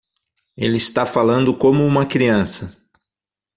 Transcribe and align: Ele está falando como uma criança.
Ele 0.57 0.77
está 0.77 1.05
falando 1.05 1.55
como 1.55 1.85
uma 1.85 2.07
criança. 2.07 2.75